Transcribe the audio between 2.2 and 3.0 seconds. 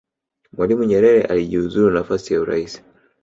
ya uraisi